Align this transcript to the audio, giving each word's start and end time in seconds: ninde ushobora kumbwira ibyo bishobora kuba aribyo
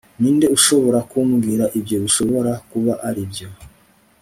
ninde 0.19 0.47
ushobora 0.57 0.99
kumbwira 1.11 1.63
ibyo 1.79 1.97
bishobora 2.03 2.51
kuba 2.71 2.93
aribyo 3.07 3.47